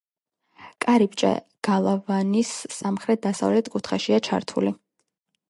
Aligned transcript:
კარიბჭე 0.85 1.29
გალავნის 1.67 2.55
სამხრეთ-დასავლეთ 2.79 3.71
კუთხეშია 3.77 4.23
ჩართული. 4.31 4.75